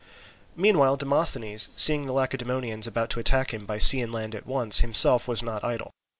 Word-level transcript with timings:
Meanwhile 0.55 0.97
Demosthenes, 0.97 1.69
seeing 1.75 2.07
the 2.07 2.11
Lacedaemonians 2.11 2.87
about 2.87 3.11
to 3.11 3.19
attack 3.19 3.53
him 3.53 3.67
by 3.67 3.77
sea 3.77 4.01
and 4.01 4.11
land 4.11 4.33
at 4.33 4.47
once, 4.47 4.79
himself 4.79 5.27
was 5.27 5.43
not 5.43 5.63
idle. 5.63 5.91